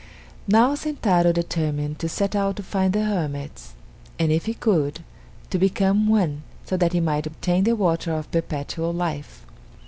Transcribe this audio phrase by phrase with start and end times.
[0.47, 3.75] Now Sentaro determined to set out to find the hermits,
[4.17, 5.03] and if he could,
[5.51, 9.45] to become one, so that he might obtain the water of perpetual life.